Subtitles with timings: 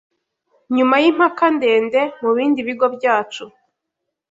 [0.75, 3.43] Nyuma y’impaka ndende, mu bindi bigo byacu